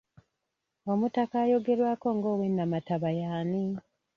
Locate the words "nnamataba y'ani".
2.49-3.63